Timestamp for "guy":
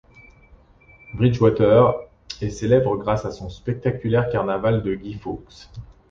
4.95-5.13